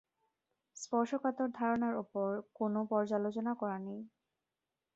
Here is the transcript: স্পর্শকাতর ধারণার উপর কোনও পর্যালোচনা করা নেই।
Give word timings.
স্পর্শকাতর 0.77 1.47
ধারণার 1.59 1.95
উপর 2.03 2.27
কোনও 2.57 2.81
পর্যালোচনা 2.91 3.53
করা 3.61 3.77
নেই। 3.79 4.01